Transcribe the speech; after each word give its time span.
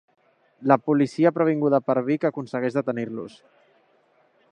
La 0.69 0.77
policia 0.85 1.31
previnguda 1.35 1.81
per 1.89 1.95
Vic 2.07 2.25
aconsegueix 2.31 2.79
detenir-los. 2.79 3.37